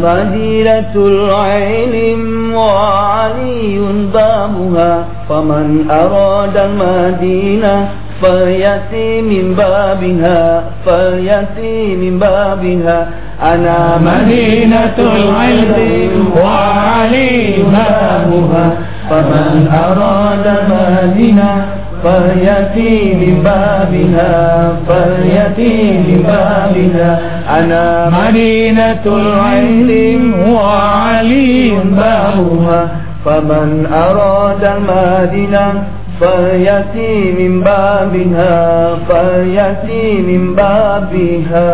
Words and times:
أنا 0.00 0.24
مدينة 0.24 0.92
العلم 0.96 2.54
وعلي 2.54 3.78
بابها. 4.14 5.04
فمن 5.28 5.90
أراد 5.90 6.56
المدينة 6.56 7.88
فليأتي 8.22 9.22
من 9.22 9.54
بابها 9.54 10.64
فليأتي 10.86 11.96
من 11.96 12.18
بابها. 12.18 13.08
أنا 13.42 13.98
مدينة 13.98 14.96
العلم 14.98 16.30
وعلي 16.36 17.56
بابها. 17.72 18.66
فمن 19.10 19.68
أراد 19.86 20.46
مدينة 20.70 21.66
فليأتي 22.04 23.14
من 23.20 23.34
بابها 23.44 24.34
فليأتي 24.88 25.74
من 26.06 26.18
بابها 26.32 27.10
أنا 27.58 27.84
مدينة 28.20 29.04
العلم 29.06 30.22
وعلي 30.52 31.70
بابها. 32.00 32.80
فمن 33.24 33.86
أراد 33.92 34.64
المدينة 34.64 35.66
فليأتي 36.20 37.14
من 37.38 37.60
بابها 37.60 38.56
فليأتي 39.08 40.04
من 40.28 40.42
بابها. 40.54 41.68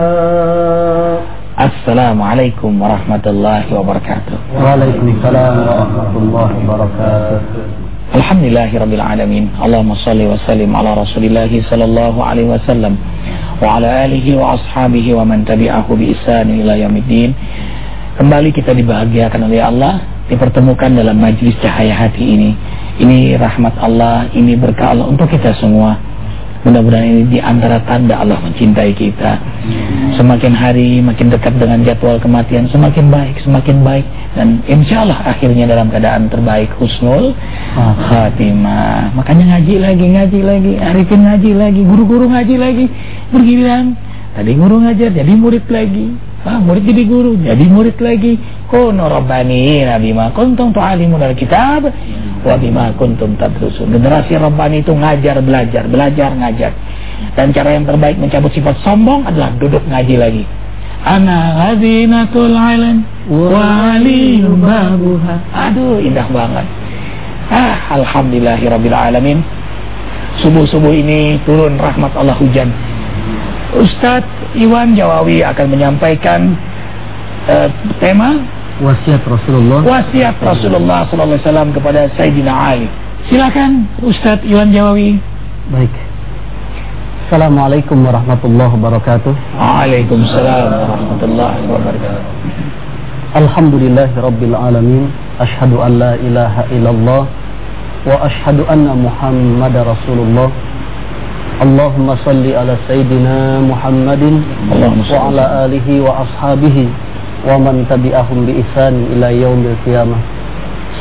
السلام 1.60 2.22
عليكم 2.22 2.82
ورحمة 2.82 3.24
الله 3.26 3.62
وبركاته. 3.78 4.38
وعليكم 4.62 5.06
السلام 5.14 5.54
ورحمة 5.68 6.12
الله 6.22 6.50
وبركاته. 6.68 7.38
Alhamdulillahirrabbilalamin. 8.16 9.60
Allahumma 9.60 9.92
salli 10.00 10.24
wa 10.24 10.40
sallim 10.48 10.72
ala 10.72 10.96
rasulillahi 10.96 11.60
sallallahu 11.68 12.16
alaihi 12.24 12.48
wasallam 12.48 12.96
wa 13.60 13.76
ala 13.76 14.08
alihi 14.08 14.32
wa 14.40 14.56
ashabihi 14.56 15.12
wa 15.12 15.20
man 15.28 15.44
tabi'ahu 15.44 15.92
bi 16.00 16.16
ihsan 16.16 16.48
ila 16.48 16.80
yamidin 16.80 17.36
Kembali 18.16 18.56
kita 18.56 18.72
dibahagiakan 18.72 19.52
oleh 19.52 19.60
Allah, 19.60 20.00
dipertemukan 20.32 20.96
dalam 20.96 21.20
majlis 21.20 21.52
cahaya 21.60 21.92
hati 21.92 22.24
ini. 22.24 22.56
Ini 22.96 23.36
rahmat 23.36 23.76
Allah, 23.76 24.32
ini 24.32 24.56
berkah 24.56 24.96
Allah 24.96 25.12
untuk 25.12 25.28
kita 25.28 25.52
semua. 25.60 26.00
Mudah-mudahan 26.64 27.04
ini 27.04 27.22
di 27.36 27.38
antara 27.44 27.84
tanda 27.84 28.16
Allah 28.16 28.40
mencintai 28.40 28.96
kita. 28.96 29.36
Semakin 30.16 30.56
hari 30.56 31.04
makin 31.04 31.28
dekat 31.28 31.60
dengan 31.60 31.84
jadwal 31.84 32.16
kematian, 32.16 32.64
semakin 32.72 33.12
baik, 33.12 33.36
semakin 33.44 33.84
baik 33.84 34.08
dan 34.36 34.60
insya 34.68 35.08
Allah 35.08 35.32
akhirnya 35.32 35.64
dalam 35.64 35.88
keadaan 35.88 36.28
terbaik, 36.28 36.68
husnul 36.76 37.32
khatimah. 37.76 39.16
Makanya 39.16 39.56
ngaji 39.56 39.74
lagi, 39.80 40.06
ngaji 40.12 40.40
lagi, 40.44 40.72
arifin 40.76 41.24
ngaji 41.24 41.50
lagi, 41.56 41.80
guru-guru 41.80 42.28
ngaji 42.28 42.54
lagi. 42.60 42.86
Bergiliran, 43.32 43.96
tadi 44.36 44.52
guru 44.52 44.84
ngajar, 44.84 45.08
jadi 45.16 45.32
murid 45.32 45.64
lagi. 45.72 46.12
Ah, 46.46 46.62
murid 46.62 46.84
jadi 46.84 47.02
guru, 47.08 47.34
jadi 47.40 47.64
murid 47.64 47.96
lagi. 47.98 48.38
Kunu 48.70 49.02
rabbanina 49.02 49.98
bima 49.98 50.30
kuntum 50.30 50.70
tu'alimun 50.70 51.18
al-kitab 51.18 51.88
wa 52.44 52.54
bima 52.60 52.94
kuntum 52.94 53.34
tadrusun. 53.40 53.90
Generasi 53.90 54.36
rabbani 54.36 54.84
itu 54.84 54.92
ngajar 54.94 55.42
belajar, 55.42 55.88
belajar 55.88 56.30
ngajar. 56.36 56.70
Dan 57.34 57.50
cara 57.56 57.72
yang 57.72 57.88
terbaik 57.88 58.20
mencabut 58.20 58.52
sifat 58.52 58.78
sombong 58.84 59.24
adalah 59.26 59.56
duduk 59.56 59.80
ngaji 59.88 60.14
lagi. 60.20 60.44
Ana 61.06 61.54
ghazinatul 61.54 62.50
alam 62.50 63.06
wa 63.30 63.94
aliyum 63.94 64.58
babuha. 64.58 65.38
Aduh, 65.54 66.02
indah 66.02 66.26
banget. 66.34 66.66
Ah, 67.46 67.94
alhamdulillahirabbil 67.94 68.90
alamin. 68.90 69.38
Subuh-subuh 70.42 70.92
ini 70.92 71.40
turun 71.48 71.80
rahmat 71.80 72.12
Allah 72.12 72.36
hujan 72.36 72.68
Ustadz 73.72 74.28
Iwan 74.52 74.92
Jawawi 74.92 75.40
akan 75.40 75.66
menyampaikan 75.72 76.52
uh, 77.48 77.68
tema 77.98 78.44
wasiat 78.84 79.24
Rasulullah 79.24 79.80
wasiat 79.80 80.36
Rasulullah 80.36 81.08
sallallahu 81.08 81.40
alaihi 81.40 81.44
wasallam 81.44 81.68
kepada 81.72 82.00
Sayyidina 82.20 82.52
Ali. 82.52 82.88
Silakan 83.32 83.88
Ustadz 84.04 84.44
Iwan 84.44 84.70
Jawawi. 84.70 85.18
Baik. 85.72 86.05
Assalamualaikum 87.26 88.06
warahmatullahi 88.06 88.70
wabarakatuh. 88.70 89.34
Waalaikumsalam 89.58 90.66
warahmatullahi 90.78 91.58
wabarakatuh. 91.66 92.22
Alhamdulillahirabbil 93.34 94.54
alamin, 94.54 95.10
asyhadu 95.42 95.82
an 95.82 95.98
la 95.98 96.14
ilaha 96.22 96.62
illallah 96.70 97.26
wa 98.06 98.30
asyhadu 98.30 98.62
anna 98.70 98.94
Muhammadar 98.94 99.90
Rasulullah. 99.90 100.54
Allahumma 101.58 102.14
salli 102.22 102.54
ala 102.54 102.78
sayidina 102.86 103.58
Muhammadin 103.58 104.46
wa 105.10 105.26
ala 105.26 105.66
alihi 105.66 105.98
wa 106.06 106.22
ashabihi 106.22 106.86
wa 107.42 107.58
man 107.58 107.90
tabi'ahum 107.90 108.46
bi 108.46 108.62
ihsan 108.62 109.02
ila 109.18 109.34
yaumil 109.34 109.74
qiyamah. 109.82 110.22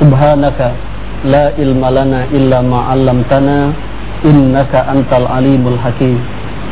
Subhanaka 0.02 0.74
la 1.22 1.54
ilma 1.62 1.94
lana 1.94 2.26
illa 2.34 2.66
ma 2.66 2.90
'allamtana 2.90 3.94
innaka 4.24 4.88
antal 4.88 5.28
alimul 5.28 5.76
hakim 5.82 6.22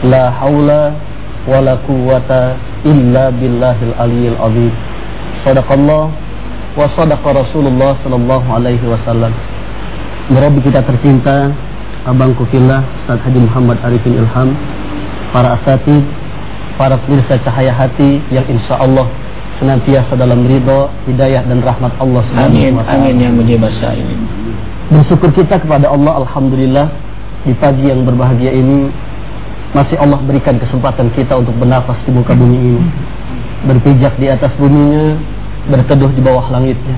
la 0.08 0.32
haula 0.40 0.96
wala 1.44 1.76
quwata 1.84 2.56
illa 2.88 3.32
billahil 3.36 3.94
aliyil 4.00 4.38
azim 4.40 4.74
sadaqallah 5.44 6.08
wa 6.80 6.88
sadaqa 6.96 7.44
rasulullah 7.44 8.00
sallallahu 8.04 8.48
alaihi 8.48 8.86
wasallam 8.88 9.34
ya 9.34 9.52
Merabi 10.32 10.64
kita 10.64 10.80
tercinta 10.88 11.52
Abang 12.08 12.32
Kukillah 12.40 12.80
Ustaz 13.04 13.20
Haji 13.28 13.44
Muhammad 13.44 13.76
Arifin 13.84 14.24
Ilham 14.24 14.56
para 15.36 15.60
asatid 15.60 16.00
para 16.80 16.96
pemirsa 17.04 17.36
cahaya 17.44 17.76
hati 17.76 18.24
yang 18.32 18.48
insya 18.48 18.80
Allah 18.80 19.04
senantiasa 19.60 20.16
dalam 20.16 20.48
ridho, 20.48 20.88
hidayah 21.12 21.44
dan 21.44 21.60
rahmat 21.60 21.92
Allah 22.00 22.24
Subhanahu 22.32 22.80
wa 22.80 22.84
taala. 22.88 23.04
Amin, 23.04 23.20
amin 23.20 23.24
yang 23.24 23.34
mulia 23.36 23.92
ini. 24.00 24.16
Bersyukur 24.92 25.32
kita 25.36 25.60
kepada 25.60 25.92
Allah 25.92 26.24
alhamdulillah 26.24 26.88
di 27.44 27.54
pagi 27.60 27.92
yang 27.92 28.08
berbahagia 28.08 28.52
ini 28.56 28.88
masih 29.76 29.98
Allah 30.00 30.22
berikan 30.24 30.56
kesempatan 30.62 31.12
kita 31.18 31.36
untuk 31.36 31.54
bernafas 31.58 31.98
di 32.08 32.12
muka 32.14 32.32
bumi 32.32 32.58
ini. 32.58 32.84
Berpijak 33.68 34.20
di 34.20 34.28
atas 34.28 34.52
buminya, 34.60 35.18
berteduh 35.68 36.12
di 36.14 36.22
bawah 36.22 36.46
langitnya. 36.52 36.96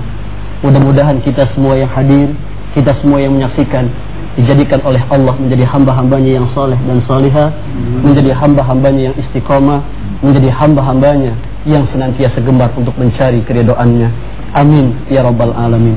Mudah-mudahan 0.65 1.21
kita 1.21 1.49
semua 1.53 1.77
yang 1.77 1.89
hadir, 1.93 2.33
kita 2.73 2.93
semua 3.01 3.21
yang 3.21 3.37
menyaksikan 3.37 3.89
dijadikan 4.35 4.83
oleh 4.83 4.99
Allah 5.07 5.31
menjadi 5.39 5.63
hamba-hambanya 5.63 6.31
yang 6.43 6.47
soleh 6.51 6.75
dan 6.75 6.99
soleha, 7.07 7.55
menjadi 8.03 8.35
hamba-hambanya 8.35 9.01
yang 9.11 9.15
istiqomah, 9.15 9.79
menjadi 10.19 10.51
hamba-hambanya 10.51 11.33
yang 11.63 11.87
senantiasa 11.89 12.43
gemar 12.43 12.69
untuk 12.75 12.93
mencari 12.99 13.41
keridoannya. 13.47 14.11
Amin 14.53 14.93
ya 15.07 15.23
rabbal 15.23 15.55
alamin. 15.55 15.95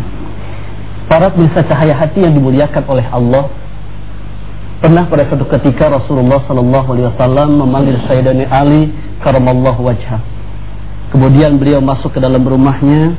Para 1.11 1.33
pemirsa 1.33 1.65
cahaya 1.67 1.97
hati 1.97 2.23
yang 2.23 2.37
dimuliakan 2.37 2.85
oleh 2.87 3.07
Allah, 3.11 3.51
pernah 4.79 5.05
pada 5.11 5.27
suatu 5.27 5.47
ketika 5.59 5.91
Rasulullah 5.91 6.43
Sallallahu 6.47 6.89
Alaihi 6.95 7.07
Wasallam 7.15 7.49
memanggil 7.59 7.99
Sayyidina 8.07 8.47
Ali 8.51 8.95
karamallahu 9.23 9.83
wajah. 9.83 10.23
Kemudian 11.11 11.59
beliau 11.59 11.83
masuk 11.83 12.15
ke 12.15 12.21
dalam 12.23 12.45
rumahnya. 12.45 13.17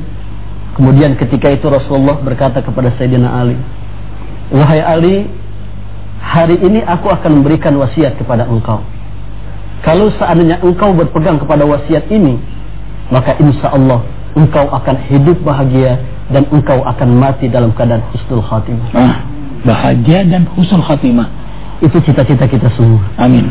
Kemudian 0.79 1.19
ketika 1.19 1.51
itu 1.51 1.67
Rasulullah 1.67 2.15
berkata 2.23 2.63
kepada 2.63 2.95
Sayyidina 2.95 3.27
Ali, 3.27 3.59
Wahai 4.49 4.79
Ali, 4.79 5.15
hari 6.23 6.55
ini 6.55 6.79
aku 6.87 7.11
akan 7.11 7.43
memberikan 7.43 7.75
wasiat 7.75 8.15
kepada 8.15 8.47
engkau. 8.47 8.79
Kalau 9.83 10.07
seandainya 10.15 10.63
engkau 10.63 10.95
berpegang 10.95 11.35
kepada 11.39 11.67
wasiat 11.67 12.07
ini, 12.07 12.39
maka 13.12 13.35
insya 13.44 13.75
Allah 13.75 14.05
engkau 14.38 14.71
akan 14.71 14.95
hidup 15.12 15.38
bahagia 15.44 16.00
dan 16.29 16.45
engkau 16.53 16.85
akan 16.85 17.09
mati 17.17 17.50
dalam 17.50 17.73
keadaan 17.73 18.05
husnul 18.13 18.44
khatimah. 18.45 18.88
Ah, 18.94 19.15
bahagia 19.65 20.23
dan 20.23 20.45
husnul 20.53 20.85
khatimah. 20.85 21.38
Itu 21.79 21.97
cita-cita 22.03 22.43
kita 22.43 22.67
semua. 22.75 22.99
Amin. 23.15 23.47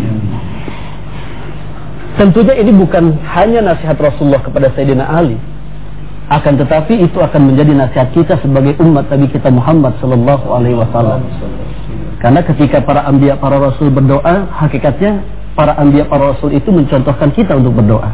Tentunya 2.18 2.58
ini 2.58 2.74
bukan 2.74 3.14
hanya 3.30 3.62
nasihat 3.62 3.94
Rasulullah 3.94 4.42
kepada 4.42 4.74
Sayyidina 4.74 5.06
Ali, 5.06 5.38
akan 6.28 6.60
tetapi 6.60 6.98
itu 6.98 7.18
akan 7.22 7.54
menjadi 7.54 7.72
nasihat 7.72 8.10
kita 8.12 8.36
sebagai 8.42 8.76
umat 8.82 9.08
Nabi 9.08 9.30
kita 9.32 9.48
Muhammad 9.48 9.96
sallallahu 10.02 10.44
alaihi 10.50 10.76
wasallam. 10.76 11.24
Karena 12.18 12.42
ketika 12.42 12.82
para 12.82 13.06
anbiya 13.06 13.38
para 13.38 13.62
rasul 13.62 13.88
berdoa, 13.94 14.50
hakikatnya 14.50 15.22
para 15.54 15.78
anbiya 15.78 16.10
para 16.10 16.34
rasul 16.34 16.50
itu 16.50 16.68
mencontohkan 16.74 17.30
kita 17.32 17.54
untuk 17.54 17.78
berdoa. 17.78 18.10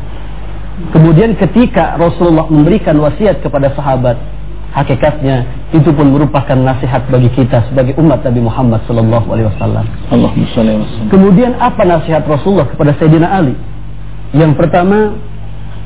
Kemudian 0.90 1.38
ketika 1.38 1.94
Rasulullah 1.94 2.50
memberikan 2.50 2.98
wasiat 2.98 3.38
kepada 3.46 3.70
sahabat, 3.78 4.18
hakikatnya 4.74 5.46
itu 5.70 5.88
pun 5.94 6.10
merupakan 6.10 6.58
nasihat 6.58 7.06
bagi 7.06 7.30
kita 7.32 7.70
sebagai 7.70 7.94
umat 8.02 8.26
Nabi 8.26 8.40
Muhammad 8.42 8.82
sallallahu 8.90 9.26
alaihi 9.30 9.48
wasallam. 9.54 9.86
Kemudian 11.08 11.54
apa 11.62 11.86
nasihat 11.86 12.26
Rasulullah 12.26 12.66
kepada 12.68 12.92
Sayyidina 12.98 13.28
Ali? 13.30 13.54
Yang 14.34 14.58
pertama, 14.58 15.14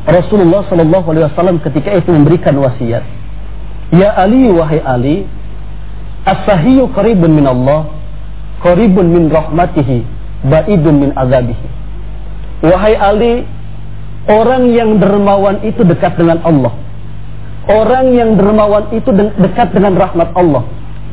Rasulullah 0.09 0.65
Shallallahu 0.73 1.05
Alaihi 1.13 1.29
Wasallam 1.29 1.61
ketika 1.61 1.93
itu 1.93 2.09
memberikan 2.09 2.57
wasiat. 2.57 3.05
Ya 3.93 4.17
Ali 4.17 4.49
wahai 4.49 4.81
Ali, 4.81 5.29
as-sahiyyu 6.25 6.89
qaribun 6.97 7.29
min 7.29 7.45
Allah, 7.45 7.93
qaribun 8.65 9.05
min 9.05 9.29
rahmatihi, 9.29 10.01
ba'idun 10.49 10.95
min 10.97 11.11
azabihi. 11.13 11.67
Wahai 12.65 12.97
Ali, 12.97 13.45
Orang 14.29 14.69
yang 14.77 15.01
dermawan 15.01 15.65
itu 15.65 15.81
dekat 15.89 16.21
dengan 16.21 16.45
Allah. 16.45 16.77
Orang 17.69 18.17
yang 18.17 18.41
dermawan 18.41 18.89
itu 18.97 19.13
dekat 19.13 19.77
dengan 19.77 19.93
rahmat 19.93 20.33
Allah. 20.33 20.65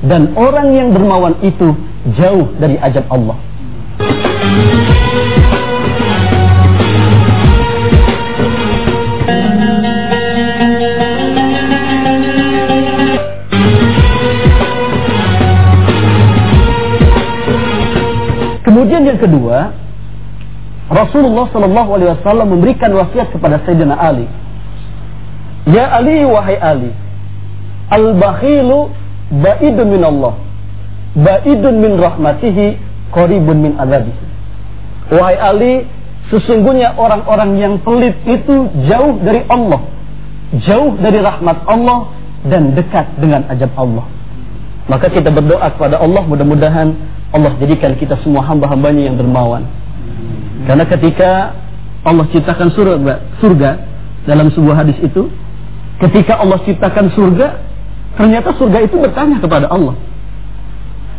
Dan 0.08 0.32
orang 0.40 0.72
yang 0.72 0.96
dermawan 0.96 1.36
itu 1.44 1.76
jauh 2.16 2.48
dari 2.56 2.80
ajab 2.80 3.04
Allah. 3.12 3.36
Kemudian 18.64 19.04
yang 19.12 19.20
kedua, 19.20 19.76
Rasulullah 20.88 21.52
Shallallahu 21.52 21.90
Alaihi 22.00 22.10
Wasallam 22.16 22.48
memberikan 22.56 22.96
wasiat 22.96 23.28
kepada 23.36 23.60
Sayyidina 23.68 24.00
Ali. 24.00 24.45
Ya 25.66 25.90
Ali, 25.98 26.22
wahai 26.26 26.62
Ali, 26.62 26.92
al 27.90 28.14
bakhilu 28.14 28.94
baidun 29.34 29.88
min 29.90 30.02
Allah, 30.06 30.38
baidun 31.18 31.82
min 31.82 31.98
rahmatihi, 31.98 32.78
qaribun 33.10 33.58
min 33.66 33.72
adabihi. 33.82 34.24
Wahai 35.10 35.38
Ali, 35.42 35.74
sesungguhnya 36.30 36.94
orang-orang 36.98 37.58
yang 37.58 37.74
pelit 37.82 38.14
itu 38.30 38.70
jauh 38.86 39.18
dari 39.26 39.42
Allah, 39.50 39.82
jauh 40.62 40.94
dari 41.02 41.18
rahmat 41.22 41.66
Allah 41.66 42.14
dan 42.46 42.78
dekat 42.78 43.10
dengan 43.18 43.50
ajab 43.50 43.74
Allah. 43.74 44.06
Maka 44.86 45.10
kita 45.10 45.34
berdoa 45.34 45.66
kepada 45.74 45.98
Allah 45.98 46.22
mudah-mudahan 46.30 46.94
Allah 47.34 47.58
jadikan 47.58 47.98
kita 47.98 48.22
semua 48.22 48.46
hamba-hambanya 48.46 49.10
yang 49.10 49.18
dermawan. 49.18 49.66
Karena 50.70 50.86
ketika 50.86 51.58
Allah 52.06 52.26
ciptakan 52.30 52.70
surga 53.42 53.72
dalam 54.30 54.54
sebuah 54.54 54.86
hadis 54.86 54.98
itu, 55.02 55.26
ketika 56.02 56.42
Allah 56.42 56.60
ciptakan 56.64 57.12
surga, 57.14 57.48
ternyata 58.20 58.56
surga 58.56 58.80
itu 58.84 58.96
bertanya 59.00 59.38
kepada 59.40 59.68
Allah, 59.70 59.96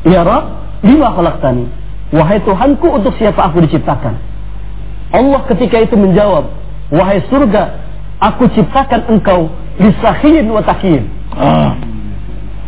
Ya 0.07 0.23
Rab, 0.23 0.45
lima 0.87 1.11
khalaqtani? 1.13 1.67
Wahai 2.15 2.39
Tuhanku, 2.45 2.87
untuk 2.95 3.13
siapa 3.19 3.51
aku 3.51 3.65
diciptakan? 3.67 4.15
Allah 5.11 5.41
ketika 5.51 5.83
itu 5.83 5.99
menjawab, 5.99 6.47
Wahai 6.95 7.25
surga, 7.27 7.83
aku 8.23 8.47
ciptakan 8.55 9.11
engkau 9.11 9.51
lisahin 9.77 10.47
wa 10.49 10.63
takin. 10.65 11.03
Ah. 11.37 11.77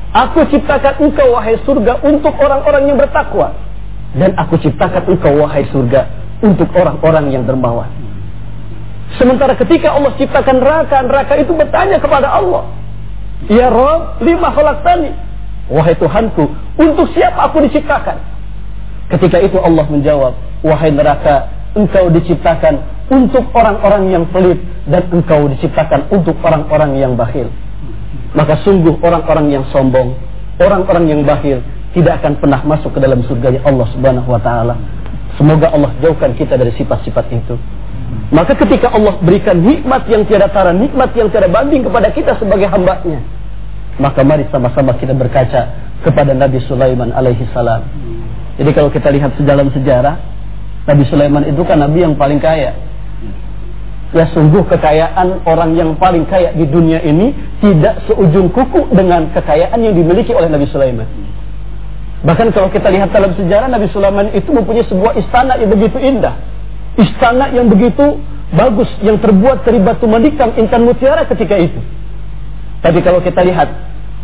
Aku 0.08 0.44
ciptakan 0.48 0.94
engkau 1.04 1.36
wahai 1.36 1.60
surga 1.62 2.00
untuk 2.00 2.32
orang-orang 2.40 2.88
yang 2.88 2.96
bertakwa. 2.96 3.52
Dan 4.16 4.32
aku 4.40 4.56
ciptakan 4.56 5.04
engkau 5.04 5.36
wahai 5.44 5.68
surga 5.68 6.08
untuk 6.40 6.68
orang-orang 6.72 7.28
yang 7.28 7.44
dermawan. 7.44 7.88
Sementara 9.16 9.56
ketika 9.56 9.96
Allah 9.96 10.12
ciptakan 10.20 10.60
neraka, 10.60 11.00
neraka 11.00 11.32
itu 11.40 11.56
bertanya 11.56 11.96
kepada 11.96 12.28
Allah, 12.28 12.68
Ya 13.48 13.72
Rob, 13.72 14.20
lima 14.20 14.52
tani. 14.84 15.14
Wahai 15.72 15.96
Tuhanku, 15.96 16.44
untuk 16.76 17.08
siapa 17.16 17.48
aku 17.48 17.64
diciptakan? 17.64 18.20
Ketika 19.08 19.40
itu 19.40 19.56
Allah 19.56 19.88
menjawab, 19.88 20.36
Wahai 20.60 20.92
neraka, 20.92 21.48
engkau 21.72 22.12
diciptakan 22.12 22.82
untuk 23.08 23.48
orang-orang 23.56 24.12
yang 24.12 24.24
pelit 24.28 24.60
dan 24.84 25.08
engkau 25.08 25.48
diciptakan 25.48 26.08
untuk 26.12 26.36
orang-orang 26.44 27.00
yang 27.00 27.16
bakhil. 27.16 27.48
Maka 28.36 28.60
sungguh 28.60 29.00
orang-orang 29.00 29.48
yang 29.48 29.64
sombong, 29.72 30.12
orang-orang 30.60 31.08
yang 31.08 31.20
bakhil 31.24 31.64
tidak 31.96 32.20
akan 32.20 32.36
pernah 32.36 32.60
masuk 32.64 32.92
ke 32.92 33.00
dalam 33.00 33.24
surga 33.24 33.64
Allah 33.64 33.88
Subhanahu 33.96 34.28
wa 34.28 34.40
taala. 34.40 34.76
Semoga 35.40 35.72
Allah 35.72 35.94
jauhkan 36.02 36.34
kita 36.36 36.58
dari 36.58 36.74
sifat-sifat 36.76 37.24
itu. 37.32 37.56
Maka 38.28 38.52
ketika 38.52 38.92
Allah 38.92 39.16
berikan 39.24 39.56
nikmat 39.56 40.04
yang 40.04 40.28
tiada 40.28 40.52
tara, 40.52 40.68
nikmat 40.76 41.16
yang 41.16 41.32
tiada 41.32 41.48
banding 41.48 41.80
kepada 41.80 42.12
kita 42.12 42.36
sebagai 42.36 42.68
hambanya, 42.68 43.24
maka 43.96 44.20
mari 44.20 44.44
sama-sama 44.52 44.92
kita 45.00 45.16
berkaca 45.16 45.72
kepada 46.04 46.36
Nabi 46.36 46.60
Sulaiman 46.68 47.08
alaihi 47.16 47.48
salam. 47.56 47.88
Jadi 48.60 48.70
kalau 48.76 48.92
kita 48.92 49.08
lihat 49.08 49.32
dalam 49.48 49.72
sejarah, 49.72 50.20
Nabi 50.84 51.04
Sulaiman 51.08 51.48
itu 51.48 51.62
kan 51.64 51.80
Nabi 51.80 52.04
yang 52.04 52.14
paling 52.20 52.36
kaya. 52.36 52.76
Ya 54.08 54.24
sungguh 54.32 54.64
kekayaan 54.64 55.44
orang 55.44 55.76
yang 55.76 55.92
paling 55.96 56.24
kaya 56.28 56.52
di 56.56 56.64
dunia 56.64 57.00
ini 57.04 57.32
tidak 57.60 58.08
seujung 58.08 58.48
kuku 58.52 58.88
dengan 58.92 59.28
kekayaan 59.36 59.76
yang 59.80 59.92
dimiliki 59.96 60.32
oleh 60.32 60.48
Nabi 60.48 60.64
Sulaiman. 60.68 61.04
Bahkan 62.24 62.50
kalau 62.50 62.68
kita 62.72 62.88
lihat 62.92 63.08
dalam 63.14 63.36
sejarah 63.36 63.68
Nabi 63.72 63.88
Sulaiman 63.88 64.32
itu 64.34 64.48
mempunyai 64.52 64.84
sebuah 64.88 65.12
istana 65.16 65.60
yang 65.60 65.70
begitu 65.70 65.96
indah. 65.96 66.34
Istana 66.98 67.54
yang 67.54 67.70
begitu 67.70 68.18
bagus 68.50 68.90
yang 69.04 69.22
terbuat 69.22 69.62
dari 69.62 69.78
batu 69.78 70.10
manikam 70.10 70.50
intan 70.58 70.82
mutiara 70.82 71.22
ketika 71.30 71.54
itu. 71.54 71.78
Tapi 72.82 72.98
kalau 73.06 73.22
kita 73.22 73.44
lihat 73.46 73.68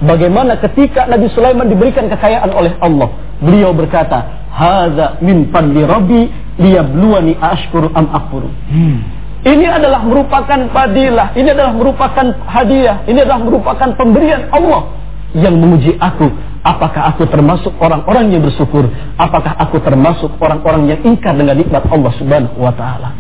bagaimana 0.03 0.59
ketika 0.59 1.07
Nabi 1.07 1.31
Sulaiman 1.31 1.71
diberikan 1.71 2.11
kekayaan 2.11 2.51
oleh 2.51 2.75
Allah, 2.83 3.15
beliau 3.39 3.71
berkata, 3.71 4.47
"Hadza 4.51 5.23
min 5.23 5.55
fadli 5.55 5.83
rabbi 5.87 6.21
liyabluwani 6.59 7.39
ashkuru 7.39 7.95
am 7.95 8.11
akfuru." 8.11 8.51
Hmm. 8.71 8.99
Ini 9.45 9.67
adalah 9.69 10.01
merupakan 10.09 10.57
padilah, 10.73 11.37
ini 11.37 11.53
adalah 11.53 11.77
merupakan 11.77 12.27
hadiah, 12.49 13.05
ini 13.05 13.21
adalah 13.21 13.45
merupakan 13.45 13.93
pemberian 13.93 14.49
Allah 14.49 14.89
yang 15.37 15.59
menguji 15.61 16.01
aku 16.01 16.33
Apakah 16.65 17.13
aku 17.13 17.29
termasuk 17.29 17.77
orang-orang 17.77 18.33
yang 18.33 18.41
bersyukur? 18.41 18.89
Apakah 19.21 19.53
aku 19.61 19.85
termasuk 19.85 20.33
orang-orang 20.41 20.89
yang 20.89 21.01
ingkar 21.05 21.37
dengan 21.37 21.61
nikmat 21.61 21.85
Allah 21.93 22.13
Subhanahu 22.17 22.57
wa 22.57 22.73
taala? 22.73 23.13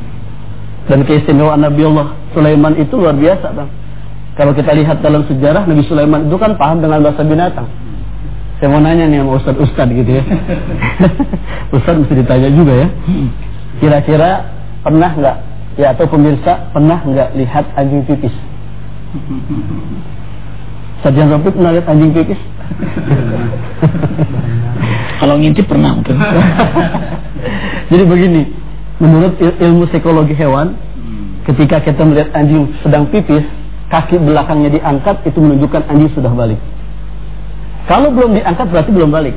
Dan 0.88 1.04
keistimewaan 1.04 1.60
Nabi 1.60 1.84
Allah 1.84 2.16
Sulaiman 2.32 2.72
itu 2.80 2.96
luar 2.96 3.12
biasa, 3.12 3.52
Bang. 3.52 3.68
Kalau 4.34 4.56
kita 4.56 4.72
lihat 4.72 5.04
dalam 5.04 5.28
sejarah 5.28 5.68
Nabi 5.68 5.84
Sulaiman 5.84 6.24
itu 6.24 6.40
kan 6.40 6.56
paham 6.56 6.80
dengan 6.80 7.04
bahasa 7.04 7.20
binatang. 7.20 7.68
Saya 8.58 8.68
mau 8.72 8.80
nanya 8.80 9.04
nih 9.12 9.20
sama 9.20 9.60
Ustadz 9.60 9.92
gitu 9.92 10.08
ya. 10.08 10.24
Ustadz 11.76 12.00
mesti 12.00 12.14
ditanya 12.16 12.48
juga 12.48 12.72
ya. 12.80 12.88
Kira-kira 13.76 14.30
pernah 14.80 15.10
nggak 15.12 15.36
ya 15.76 15.92
atau 15.92 16.08
pemirsa 16.08 16.72
pernah 16.72 16.96
nggak 17.04 17.28
lihat 17.36 17.64
anjing 17.76 18.08
pipis? 18.08 18.32
Sajian 21.04 21.28
Rapi 21.28 21.48
pernah 21.52 21.70
lihat 21.76 21.86
anjing 21.92 22.10
pipis? 22.16 22.40
Kalau 25.20 25.34
ngintip 25.40 25.66
pernah 25.68 25.96
mungkin. 25.96 26.16
Jadi 27.90 28.04
begini, 28.04 28.42
menurut 29.00 29.40
ilmu 29.40 29.86
psikologi 29.88 30.34
hewan, 30.36 30.76
ketika 31.48 31.80
kita 31.80 32.02
melihat 32.04 32.28
anjing 32.34 32.72
sedang 32.80 33.08
pipis, 33.08 33.44
kaki 33.92 34.18
belakangnya 34.18 34.80
diangkat 34.80 35.22
itu 35.28 35.38
menunjukkan 35.38 35.82
anjing 35.88 36.10
sudah 36.16 36.32
balik. 36.32 36.60
Kalau 37.84 38.08
belum 38.10 38.40
diangkat 38.40 38.66
berarti 38.72 38.90
belum 38.90 39.10
balik. 39.12 39.36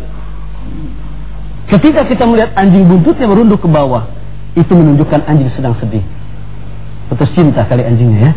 Ketika 1.68 2.08
kita 2.08 2.24
melihat 2.24 2.56
anjing 2.56 2.88
buntutnya 2.88 3.28
merunduk 3.28 3.60
ke 3.60 3.68
bawah, 3.68 4.08
itu 4.56 4.72
menunjukkan 4.72 5.28
anjing 5.28 5.52
sedang 5.52 5.76
sedih. 5.84 6.04
Putus 7.12 7.28
cinta 7.36 7.68
kali 7.68 7.84
anjingnya 7.84 8.20
ya. 8.20 8.32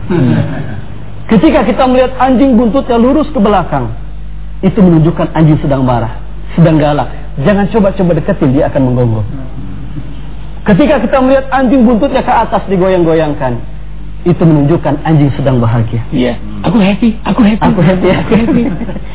Ketika 1.31 1.63
kita 1.63 1.87
melihat 1.87 2.19
anjing 2.19 2.59
buntutnya 2.59 2.99
lurus 2.99 3.31
ke 3.31 3.39
belakang, 3.39 3.95
itu 4.61 4.79
menunjukkan 4.81 5.33
anjing 5.33 5.57
sedang 5.65 5.83
marah, 5.85 6.21
sedang 6.53 6.77
galak. 6.77 7.09
Jangan 7.41 7.65
coba-coba 7.73 8.11
deketin, 8.21 8.53
dia 8.53 8.69
akan 8.69 8.93
menggonggong. 8.93 9.29
Ketika 10.69 11.01
kita 11.01 11.17
melihat 11.25 11.47
anjing 11.49 11.89
buntutnya 11.89 12.21
ke 12.21 12.33
atas 12.33 12.63
digoyang-goyangkan, 12.69 13.57
itu 14.29 14.43
menunjukkan 14.45 15.01
anjing 15.01 15.33
sedang 15.33 15.57
bahagia. 15.57 16.05
Iya, 16.13 16.37
aku 16.61 16.77
happy, 16.77 17.17
aku 17.25 17.41
happy, 17.41 17.65
aku 17.65 17.81
happy, 17.81 18.09
aku 18.13 18.33
happy. 18.37 18.63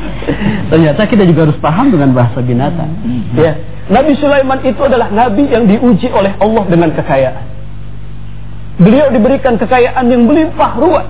Ternyata 0.73 1.01
kita 1.05 1.23
juga 1.29 1.45
harus 1.45 1.57
paham 1.61 1.93
dengan 1.93 2.09
bahasa 2.17 2.41
binatang. 2.41 2.89
Mm-hmm. 2.89 3.37
Ya, 3.37 3.53
Nabi 3.93 4.17
Sulaiman 4.17 4.65
itu 4.65 4.81
adalah 4.81 5.13
nabi 5.13 5.45
yang 5.45 5.69
diuji 5.69 6.09
oleh 6.09 6.33
Allah 6.41 6.63
dengan 6.65 6.89
kekayaan. 6.97 7.45
Beliau 8.81 9.13
diberikan 9.13 9.61
kekayaan 9.61 10.09
yang 10.09 10.25
melimpah 10.25 10.73
ruah 10.81 11.05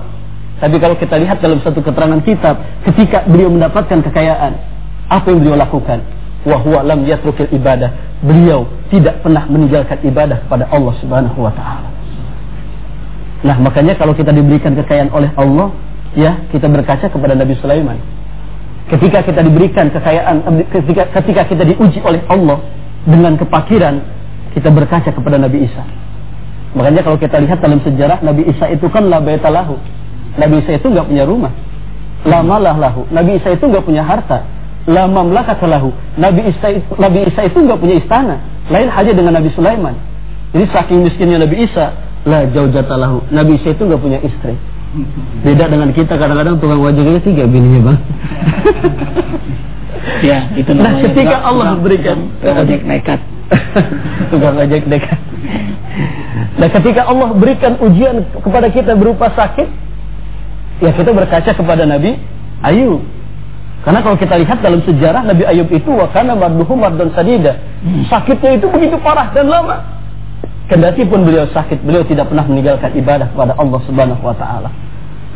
tapi 0.56 0.80
kalau 0.80 0.96
kita 0.96 1.20
lihat 1.20 1.44
dalam 1.44 1.60
satu 1.60 1.84
keterangan 1.84 2.16
kitab, 2.24 2.56
ketika 2.88 3.28
beliau 3.28 3.52
mendapatkan 3.52 4.00
kekayaan, 4.08 4.56
apa 5.12 5.26
yang 5.28 5.44
beliau 5.44 5.56
lakukan? 5.60 6.00
Wahwa 6.48 6.80
lam 6.80 7.04
yatrukil 7.04 7.50
ibadah. 7.52 7.92
Beliau 8.24 8.64
tidak 8.88 9.20
pernah 9.20 9.44
meninggalkan 9.52 10.00
ibadah 10.00 10.40
kepada 10.48 10.64
Allah 10.72 10.94
Subhanahu 11.04 11.38
wa 11.44 11.52
taala. 11.52 11.88
Nah, 13.44 13.56
makanya 13.60 14.00
kalau 14.00 14.16
kita 14.16 14.32
diberikan 14.32 14.72
kekayaan 14.72 15.12
oleh 15.12 15.28
Allah, 15.36 15.76
ya, 16.16 16.40
kita 16.48 16.72
berkaca 16.72 17.12
kepada 17.12 17.36
Nabi 17.36 17.52
Sulaiman. 17.60 18.00
Ketika 18.88 19.20
kita 19.28 19.44
diberikan 19.44 19.92
kekayaan 19.92 20.40
ketika 20.72 21.10
ketika 21.20 21.42
kita 21.52 21.62
diuji 21.68 22.00
oleh 22.00 22.22
Allah 22.32 22.64
dengan 23.04 23.36
kepakiran, 23.36 24.00
kita 24.56 24.72
berkaca 24.72 25.12
kepada 25.12 25.36
Nabi 25.36 25.68
Isa. 25.68 25.84
Makanya 26.72 27.04
kalau 27.04 27.20
kita 27.20 27.36
lihat 27.44 27.60
dalam 27.60 27.82
sejarah 27.84 28.24
Nabi 28.24 28.48
Isa 28.48 28.72
itu 28.72 28.88
kan 28.88 29.10
la 29.10 29.20
baitalahu 29.20 29.76
Nabi 30.36 30.60
Isa 30.60 30.76
itu 30.76 30.86
nggak 30.86 31.06
punya 31.06 31.24
rumah. 31.24 31.52
Lama 32.24 32.56
lah 32.58 32.76
lahu. 32.76 33.06
Nabi 33.08 33.36
Isa 33.36 33.52
itu 33.52 33.64
nggak 33.64 33.82
punya 33.82 34.02
harta. 34.02 34.42
Lama 34.86 35.24
melakat 35.24 35.58
lahu. 35.62 35.90
Nabi 36.14 36.46
Isa 36.46 36.66
Nabi 36.94 37.26
Isa 37.26 37.40
itu 37.44 37.58
nggak 37.58 37.78
punya 37.78 37.96
istana. 37.96 38.36
Lain 38.66 38.86
halnya 38.86 39.14
dengan 39.14 39.34
Nabi 39.34 39.50
Sulaiman. 39.50 39.94
Jadi 40.52 40.66
saking 40.70 40.98
miskinnya 41.02 41.38
Nabi 41.38 41.64
Isa, 41.64 41.92
La 42.24 42.42
jaujatalahu. 42.44 43.30
Nabi 43.30 43.56
Isa 43.56 43.70
itu 43.70 43.82
nggak 43.82 44.00
punya 44.00 44.18
istri. 44.20 44.54
Beda 45.42 45.68
dengan 45.68 45.90
kita 45.90 46.16
kadang-kadang 46.16 46.56
tukang 46.56 46.80
wajahnya 46.80 47.20
tiga 47.20 47.44
bininya 47.44 47.92
bang. 47.92 47.98
ya, 50.22 50.38
itu 50.54 50.70
Nah, 50.72 50.82
namanya 50.88 51.02
ketika 51.04 51.20
tukang- 51.28 51.44
Allah 51.44 51.64
tukang- 51.66 51.82
berikan 51.82 52.18
tukang 52.40 52.56
ojek 52.58 52.80
nekat. 52.82 53.20
tukang 54.30 54.56
ojek 54.56 54.82
dekat. 54.86 55.18
Nah, 56.56 56.68
ketika 56.70 57.02
Allah 57.04 57.28
berikan 57.32 57.72
ujian 57.78 58.16
kepada 58.34 58.68
kita 58.68 58.92
berupa 58.94 59.28
sakit, 59.30 59.68
ya 60.80 60.90
kita 60.92 61.10
berkaca 61.12 61.50
kepada 61.52 61.84
Nabi 61.88 62.16
Ayub. 62.64 63.02
Karena 63.86 64.02
kalau 64.02 64.18
kita 64.18 64.34
lihat 64.42 64.58
dalam 64.66 64.82
sejarah 64.82 65.22
Nabi 65.22 65.46
Ayub 65.46 65.70
itu 65.70 65.90
wakana 65.94 66.34
marduhu 66.34 66.74
mardon 66.74 67.14
sadida. 67.14 67.54
Sakitnya 68.10 68.58
itu 68.58 68.66
begitu 68.66 68.98
parah 68.98 69.30
dan 69.30 69.46
lama. 69.46 69.78
Kendati 70.66 71.06
pun 71.06 71.22
beliau 71.22 71.46
sakit, 71.54 71.86
beliau 71.86 72.02
tidak 72.02 72.26
pernah 72.26 72.42
meninggalkan 72.42 72.90
ibadah 72.98 73.30
kepada 73.30 73.54
Allah 73.54 73.80
Subhanahu 73.86 74.18
wa 74.18 74.34
taala. 74.34 74.74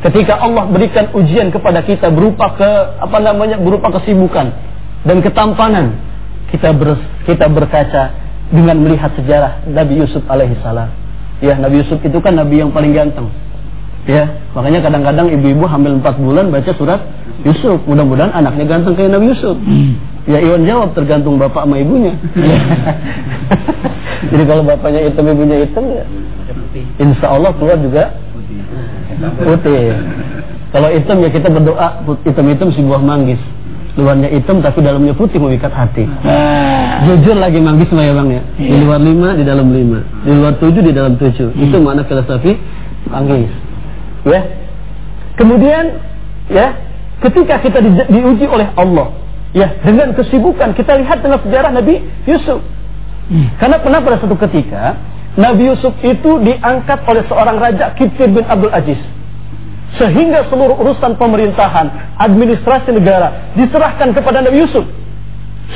Ketika 0.02 0.42
Allah 0.42 0.66
berikan 0.66 1.12
ujian 1.14 1.54
kepada 1.54 1.86
kita 1.86 2.10
berupa 2.10 2.50
ke 2.58 2.70
apa 2.98 3.18
namanya 3.22 3.54
berupa 3.60 3.94
kesibukan 3.94 4.50
dan 5.06 5.16
ketampanan, 5.22 5.94
kita 6.50 6.74
ber, 6.74 6.98
kita 7.30 7.46
berkaca 7.46 8.10
dengan 8.50 8.82
melihat 8.82 9.14
sejarah 9.14 9.62
Nabi 9.70 10.02
Yusuf 10.02 10.26
alaihissalam. 10.26 10.90
Ya, 11.38 11.54
Nabi 11.56 11.86
Yusuf 11.86 12.02
itu 12.02 12.18
kan 12.18 12.34
nabi 12.34 12.58
yang 12.58 12.74
paling 12.74 12.90
ganteng. 12.90 13.30
Ya, 14.08 14.24
makanya 14.56 14.80
kadang-kadang 14.80 15.28
ibu-ibu 15.28 15.64
hamil 15.68 16.00
4 16.00 16.16
bulan 16.18 16.48
baca 16.48 16.72
surat 16.74 17.00
Yusuf. 17.44 17.78
Mudah-mudahan 17.84 18.32
anaknya 18.32 18.64
ganteng 18.66 18.96
kayak 18.96 19.12
Nabi 19.12 19.32
Yusuf. 19.32 19.56
Ya 20.24 20.38
Iwan 20.40 20.64
jawab 20.64 20.92
tergantung 20.92 21.36
bapak 21.36 21.64
sama 21.64 21.76
ibunya. 21.80 22.12
Jadi 24.30 24.44
kalau 24.44 24.62
bapaknya 24.62 25.08
hitam 25.08 25.24
ibunya 25.26 25.56
hitam 25.64 25.84
ya 25.88 26.04
Insya 27.00 27.26
Allah 27.32 27.50
keluar 27.56 27.76
juga 27.80 28.04
putih. 29.40 29.96
Kalau 30.70 30.88
hitam 30.92 31.16
ya 31.18 31.28
kita 31.28 31.48
berdoa 31.50 31.88
hitam-hitam 32.22 32.68
si 32.70 32.80
buah 32.84 33.02
manggis. 33.02 33.40
Luarnya 33.98 34.30
hitam 34.30 34.62
tapi 34.62 34.80
dalamnya 34.80 35.12
putih 35.12 35.42
mengikat 35.42 35.74
hati. 35.74 36.06
Nah, 36.22 37.02
Jujur 37.10 37.34
lagi 37.34 37.58
manggis 37.58 37.90
lah 37.90 38.04
ya 38.06 38.12
bang 38.14 38.28
ya. 38.38 38.42
Di 38.54 38.64
Iya. 38.70 38.76
luar 38.86 39.00
lima, 39.02 39.28
di 39.34 39.42
dalam 39.42 39.66
lima. 39.74 39.98
Di 40.22 40.30
luar 40.30 40.54
tujuh, 40.62 40.78
di 40.84 40.92
dalam 40.94 41.18
tujuh. 41.18 41.48
Itu 41.58 41.76
mana 41.82 42.06
filosofi 42.06 42.54
manggis. 43.10 43.50
Ya. 44.26 44.40
Kemudian 45.36 45.96
ya, 46.52 46.76
ketika 47.24 47.60
kita 47.64 47.78
di- 47.80 48.08
diuji 48.12 48.44
oleh 48.44 48.68
Allah, 48.76 49.16
ya 49.56 49.80
dengan 49.80 50.12
kesibukan 50.12 50.76
kita 50.76 51.00
lihat 51.00 51.24
dengan 51.24 51.40
sejarah 51.40 51.70
Nabi 51.72 52.04
Yusuf. 52.28 52.60
Karena 53.62 53.78
pernah 53.78 54.02
pada 54.02 54.18
satu 54.18 54.34
ketika 54.34 54.98
Nabi 55.38 55.70
Yusuf 55.70 55.94
itu 56.02 56.42
diangkat 56.42 57.06
oleh 57.06 57.22
seorang 57.30 57.62
raja 57.62 57.94
Kifir 57.94 58.28
bin 58.34 58.42
Abdul 58.42 58.74
Aziz. 58.74 58.98
Sehingga 59.98 60.46
seluruh 60.50 60.78
urusan 60.78 61.18
pemerintahan, 61.18 62.14
administrasi 62.18 62.94
negara 62.94 63.54
diserahkan 63.58 64.14
kepada 64.14 64.42
Nabi 64.42 64.66
Yusuf. 64.66 64.86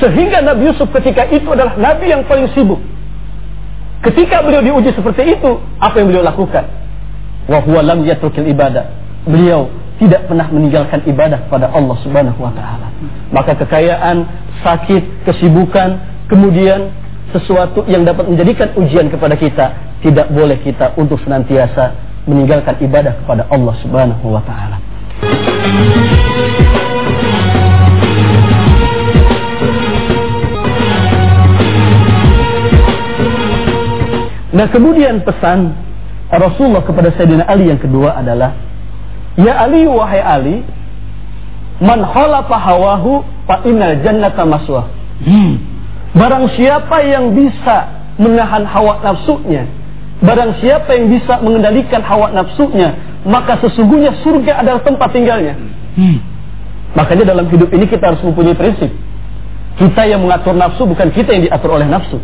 Sehingga 0.03 0.43
Nabi 0.43 0.75
Yusuf 0.75 0.91
ketika 0.91 1.31
itu 1.31 1.47
adalah 1.51 1.79
Nabi 1.79 2.11
yang 2.11 2.27
paling 2.27 2.51
sibuk. 2.51 2.83
Ketika 4.03 4.43
beliau 4.43 4.61
diuji 4.61 4.91
seperti 4.93 5.39
itu, 5.39 5.51
apa 5.81 5.95
yang 5.97 6.11
beliau 6.11 6.27
lakukan? 6.27 6.67
Wa 7.45 7.61
huwa 7.61 7.81
lam 7.85 8.05
yatrukil 8.09 8.49
ibadah. 8.49 8.89
Beliau 9.29 9.69
tidak 10.01 10.27
pernah 10.27 10.51
meninggalkan 10.51 11.07
ibadah 11.07 11.39
kepada 11.47 11.71
Allah 11.71 11.97
Subhanahu 12.03 12.41
wa 12.43 12.51
taala. 12.51 12.89
Maka 13.31 13.55
kekayaan, 13.63 14.27
sakit, 14.65 15.29
kesibukan, 15.29 16.03
kemudian 16.27 16.91
sesuatu 17.31 17.87
yang 17.87 18.03
dapat 18.03 18.27
menjadikan 18.27 18.75
ujian 18.75 19.07
kepada 19.11 19.39
kita, 19.39 19.67
tidak 20.03 20.31
boleh 20.35 20.59
kita 20.63 20.95
untuk 20.99 21.19
senantiasa 21.23 21.95
meninggalkan 22.27 22.75
ibadah 22.81 23.15
kepada 23.23 23.47
Allah 23.53 23.75
Subhanahu 23.85 24.27
wa 24.35 24.43
taala. 24.43 24.77
Nah 34.55 34.71
kemudian 34.71 35.19
pesan 35.27 35.75
Rasulullah 36.39 36.83
kepada 36.83 37.15
Sayyidina 37.15 37.47
Ali 37.47 37.71
yang 37.71 37.81
kedua 37.81 38.19
adalah 38.19 38.55
Ya 39.39 39.59
Ali 39.61 39.87
wahai 39.87 40.23
Ali 40.23 40.57
Man 41.83 42.01
khalafa 42.07 42.55
hawahu 42.55 43.27
fa 43.51 43.63
innal 43.67 43.99
jannata 44.03 44.47
maswah 44.47 44.87
hmm. 45.23 45.53
Barang 46.15 46.47
siapa 46.55 47.03
yang 47.03 47.35
bisa 47.35 47.91
menahan 48.19 48.63
hawa 48.67 49.03
nafsunya 49.03 49.67
Barang 50.23 50.55
siapa 50.63 50.95
yang 50.95 51.11
bisa 51.11 51.43
mengendalikan 51.43 52.01
hawa 52.07 52.31
nafsunya 52.31 52.95
Maka 53.27 53.59
sesungguhnya 53.65 54.21
surga 54.21 54.61
adalah 54.61 54.85
tempat 54.85 55.09
tinggalnya. 55.17 55.57
Hmm. 55.97 56.21
Makanya 56.93 57.33
dalam 57.33 57.49
hidup 57.49 57.73
ini 57.73 57.89
kita 57.89 58.13
harus 58.13 58.21
mempunyai 58.21 58.53
prinsip. 58.53 58.93
Kita 59.81 60.05
yang 60.05 60.21
mengatur 60.21 60.53
nafsu 60.53 60.85
bukan 60.85 61.09
kita 61.09 61.33
yang 61.33 61.49
diatur 61.49 61.81
oleh 61.81 61.89
nafsu. 61.89 62.21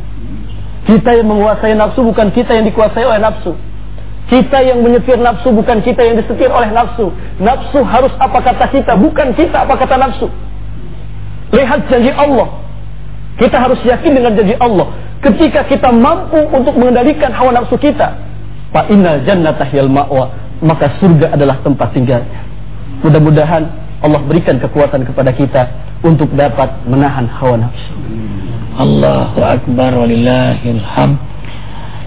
Kita 0.84 1.16
yang 1.16 1.24
menguasai 1.24 1.72
nafsu 1.72 2.04
bukan 2.04 2.28
kita 2.36 2.52
yang 2.52 2.68
dikuasai 2.68 3.00
oleh 3.00 3.16
nafsu 3.16 3.56
Kita 4.30 4.62
yang 4.62 4.86
menyetir 4.86 5.18
nafsu 5.18 5.50
bukan 5.50 5.82
kita 5.82 6.06
yang 6.06 6.14
disetir 6.14 6.46
oleh 6.54 6.70
nafsu. 6.70 7.10
Nafsu 7.42 7.82
harus 7.82 8.14
apa 8.14 8.38
kata 8.38 8.70
kita 8.70 8.94
bukan 8.94 9.34
kita 9.34 9.66
apa 9.66 9.74
kata 9.74 9.98
nafsu. 9.98 10.30
Lihat 11.50 11.90
janji 11.90 12.14
Allah. 12.14 12.46
Kita 13.34 13.58
harus 13.58 13.82
yakin 13.82 14.14
dengan 14.14 14.38
janji 14.38 14.54
Allah. 14.62 14.86
Ketika 15.18 15.66
kita 15.66 15.90
mampu 15.90 16.46
untuk 16.46 16.78
mengendalikan 16.78 17.28
hawa 17.34 17.52
nafsu 17.52 17.76
kita 17.76 18.16
Fa 18.72 18.88
innal 18.88 19.20
jannata 19.20 19.68
hiyal 19.68 19.92
ma'wa 19.92 20.32
Maka 20.64 20.96
surga 20.96 21.34
adalah 21.34 21.58
tempat 21.60 21.90
tinggalnya. 21.92 22.40
Mudah-mudahan 23.02 23.66
Allah 24.00 24.20
berikan 24.24 24.62
kekuatan 24.62 25.04
kepada 25.04 25.34
kita 25.34 25.66
Untuk 26.06 26.30
dapat 26.38 26.70
menahan 26.86 27.26
hawa 27.26 27.66
nafsu. 27.66 27.92
Allahu 28.78 29.42
Akbar 29.42 29.92
walillahil 29.98 30.78
hamd. 30.80 31.29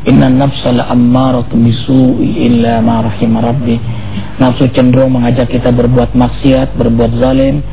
Inna 0.03 0.27
nafsa 0.27 0.75
la'ammaratun 0.75 1.63
bisu'i 1.63 2.51
illa 2.51 2.83
ma 2.83 3.07
rahima 3.07 3.39
rabbi. 3.39 3.79
Nafsu 4.35 4.67
cenderung 4.75 5.15
mengajak 5.15 5.47
kita 5.47 5.71
berbuat 5.71 6.11
maksiat, 6.11 6.75
berbuat 6.75 7.11
zalim 7.23 7.63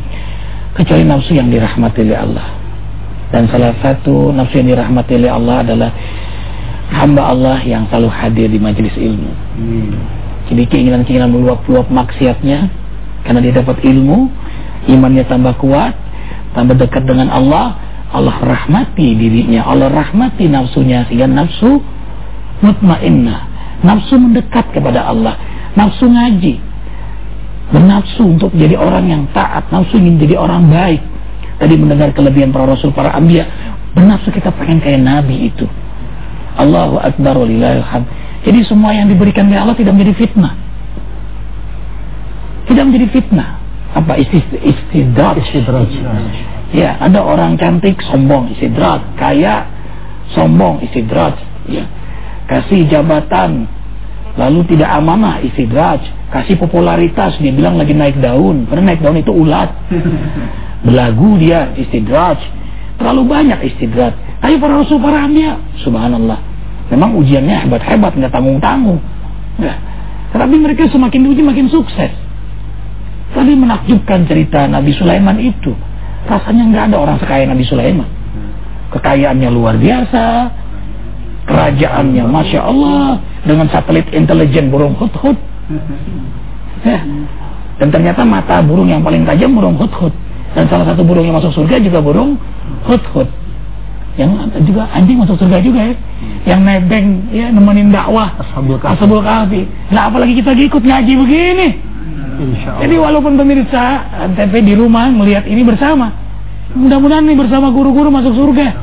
kecuali 0.78 1.02
nafsu 1.02 1.34
yang 1.34 1.50
dirahmati 1.50 2.06
oleh 2.06 2.18
Allah. 2.18 2.46
Dan 3.34 3.50
salah 3.50 3.74
satu 3.82 4.30
nafsu 4.30 4.62
yang 4.62 4.78
dirahmati 4.78 5.12
oleh 5.18 5.30
Allah 5.30 5.56
adalah 5.66 5.90
hamba 6.94 7.22
Allah 7.34 7.58
yang 7.66 7.90
selalu 7.90 8.10
hadir 8.14 8.46
di 8.46 8.58
majelis 8.62 8.94
ilmu. 8.94 9.30
Jadi 10.50 10.62
keinginan-keinginan 10.70 11.30
meluap-luap 11.30 11.90
maksiatnya 11.90 12.70
karena 13.26 13.38
dia 13.42 13.54
dapat 13.58 13.82
ilmu, 13.82 14.30
imannya 14.86 15.26
tambah 15.26 15.54
kuat, 15.58 15.94
tambah 16.54 16.78
dekat 16.78 17.06
dengan 17.06 17.30
Allah, 17.30 17.74
Allah 18.10 18.38
rahmati 18.38 19.14
dirinya, 19.14 19.66
Allah 19.66 19.90
rahmati 19.90 20.50
nafsunya 20.50 21.06
sehingga 21.06 21.30
nafsu 21.30 21.78
mutmainnah, 22.60 23.40
nafsu 23.84 24.16
mendekat 24.16 24.68
kepada 24.72 25.08
Allah, 25.08 25.36
nafsu 25.76 26.08
ngaji, 26.08 26.60
bernafsu 27.72 28.22
untuk 28.24 28.50
jadi 28.56 28.76
orang 28.76 29.08
yang 29.08 29.22
taat, 29.32 29.68
nafsu 29.72 29.96
ingin 29.96 30.20
jadi 30.20 30.36
orang 30.36 30.68
baik. 30.68 31.02
Tadi 31.60 31.74
mendengar 31.76 32.16
kelebihan 32.16 32.56
para 32.56 32.64
rasul, 32.64 32.88
para 32.92 33.12
ambia, 33.12 33.44
bernafsu 33.92 34.32
kita 34.32 34.48
pengen 34.56 34.80
kayak 34.80 35.00
nabi 35.00 35.52
itu. 35.52 35.68
Allahu 36.56 37.00
Akbar 37.00 37.36
walillahil 37.36 37.84
hamd. 37.84 38.08
Jadi 38.40 38.64
semua 38.64 38.96
yang 38.96 39.12
diberikan 39.12 39.48
oleh 39.48 39.60
Allah 39.60 39.76
tidak 39.76 39.92
menjadi 39.92 40.16
fitnah. 40.16 40.56
Tidak 42.64 42.84
menjadi 42.88 43.06
fitnah. 43.12 43.60
Apa 43.92 44.16
istid- 44.16 44.60
istidraj? 44.64 45.44
Istidraj. 45.44 45.92
Ya, 46.70 46.96
ada 47.02 47.26
orang 47.26 47.58
cantik 47.58 47.98
sombong 48.06 48.54
istidraj, 48.54 49.02
kaya 49.18 49.66
sombong 50.32 50.78
istidraj, 50.86 51.34
ya. 51.66 51.82
Kasih 52.50 52.90
jabatan 52.90 53.70
lalu 54.34 54.66
tidak 54.74 54.90
amanah 54.90 55.42
istidraj, 55.42 56.02
kasih 56.30 56.58
popularitas 56.58 57.38
dia 57.38 57.50
bilang 57.50 57.78
lagi 57.78 57.94
naik 57.94 58.18
daun, 58.18 58.66
karena 58.66 58.94
naik 58.94 59.00
daun 59.02 59.18
itu 59.18 59.30
ulat. 59.30 59.70
Belagu 60.86 61.36
dia 61.38 61.70
istidraj. 61.76 62.40
Terlalu 62.96 63.22
banyak 63.28 63.58
istidraj. 63.64 64.12
Tapi 64.40 64.56
para 64.56 64.80
rasul 64.80 65.00
para 65.00 65.24
ambia, 65.24 65.60
subhanallah. 65.84 66.40
Memang 66.90 67.16
ujiannya 67.20 67.68
hebat-hebat, 67.68 68.16
nggak 68.16 68.32
tanggung-tanggung. 68.32 68.98
Ya. 69.60 69.76
Tapi 70.32 70.56
mereka 70.56 70.88
semakin 70.88 71.20
diuji 71.26 71.42
makin 71.44 71.66
sukses. 71.68 72.12
Tadi 73.30 73.52
menakjubkan 73.54 74.26
cerita 74.26 74.66
Nabi 74.66 74.90
Sulaiman 74.96 75.38
itu. 75.38 75.70
Rasanya 76.26 76.64
nggak 76.66 76.84
ada 76.90 76.96
orang 76.98 77.16
sekaya 77.22 77.46
Nabi 77.46 77.62
Sulaiman. 77.62 78.08
Kekayaannya 78.90 79.50
luar 79.54 79.78
biasa. 79.78 80.24
Kerajaannya 81.50 82.24
Masya 82.30 82.60
Allah. 82.62 83.18
Dengan 83.42 83.66
satelit 83.68 84.06
intelijen 84.14 84.70
burung 84.70 84.94
hut-hut. 84.94 85.36
Ya. 86.86 87.00
Dan 87.80 87.88
ternyata 87.90 88.22
mata 88.22 88.62
burung 88.62 88.86
yang 88.86 89.02
paling 89.02 89.26
tajam 89.26 89.52
burung 89.52 89.74
hut-hut. 89.74 90.14
Dan 90.54 90.70
salah 90.70 90.86
satu 90.94 91.02
burung 91.02 91.26
yang 91.26 91.36
masuk 91.36 91.52
surga 91.52 91.82
juga 91.82 91.98
burung 91.98 92.38
hut-hut. 92.86 93.28
yang 94.18 94.50
juga 94.66 94.90
anjing 94.90 95.22
masuk 95.22 95.38
surga 95.38 95.62
juga 95.62 95.80
ya 95.86 95.94
yang 96.44 96.60
nebeng 96.66 97.30
ya 97.30 97.46
nemenin 97.54 97.94
dakwah 97.94 98.34
Ashabul 98.42 98.76
Kahfi. 98.76 98.92
Ashabul 98.98 99.22
Kahfi 99.22 99.62
nah 99.94 100.10
apalagi 100.10 100.34
kita 100.42 100.50
ikut 100.52 100.82
ngaji 100.82 101.12
begini 101.14 101.68
jadi 102.84 102.94
walaupun 102.98 103.38
pemirsa 103.38 104.02
NTP 104.34 104.66
di 104.66 104.74
rumah 104.74 105.08
melihat 105.14 105.46
ini 105.46 105.62
bersama 105.62 106.10
mudah-mudahan 106.74 107.22
nih 107.22 107.38
bersama 107.38 107.70
guru-guru 107.70 108.10
masuk 108.10 108.34
surga 108.34 108.74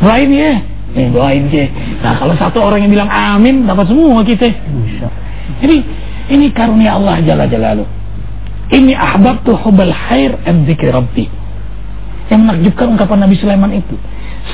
doain 0.00 0.30
ya 0.32 0.54
eh, 0.96 1.08
doain 1.10 1.46
ya 1.50 1.66
nah 2.00 2.16
kalau 2.18 2.34
satu 2.34 2.58
orang 2.62 2.86
yang 2.86 2.92
bilang 2.92 3.10
amin 3.10 3.66
dapat 3.66 3.86
semua 3.90 4.22
kita. 4.24 4.48
Jadi 5.60 5.78
ini 6.30 6.46
karunia 6.54 6.94
Allah 6.94 7.18
Jalla 7.20 7.44
Jalaluh. 7.50 7.88
Ini 8.70 8.94
ahbabtu 8.94 9.50
hubal 9.66 9.90
khair 9.90 10.38
an 10.46 10.62
dzikri 10.62 10.94
rabbi. 10.94 11.26
Yang 12.30 12.40
menakjubkan 12.46 12.86
ungkapan 12.94 13.18
Nabi 13.26 13.34
Sulaiman 13.42 13.74
itu. 13.74 13.98